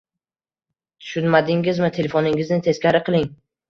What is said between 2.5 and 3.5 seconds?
teskari qiling!